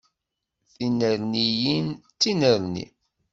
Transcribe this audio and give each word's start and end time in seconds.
Tinerniyin 0.73 1.87
d 1.95 2.01
tinerni. 2.21 2.85